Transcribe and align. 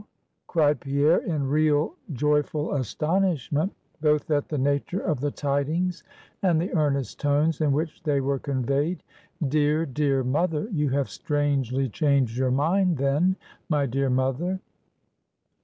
cried 0.47 0.79
Pierre, 0.79 1.19
in 1.19 1.47
real 1.47 1.93
joyful 2.11 2.73
astonishment, 2.73 3.71
both 4.01 4.31
at 4.31 4.49
the 4.49 4.57
nature 4.57 4.99
of 4.99 5.19
the 5.19 5.29
tidings, 5.29 6.03
and 6.41 6.59
the 6.59 6.73
earnest 6.73 7.19
tones 7.19 7.61
in 7.61 7.71
which 7.71 8.01
they 8.01 8.19
were 8.19 8.39
conveyed 8.39 9.03
"dear, 9.47 9.85
dear 9.85 10.23
mother, 10.23 10.67
you 10.71 10.89
have 10.89 11.07
strangely 11.07 11.87
changed 11.87 12.35
your 12.35 12.49
mind 12.49 12.97
then, 12.97 13.35
my 13.69 13.85
dear 13.85 14.09
mother." 14.09 14.59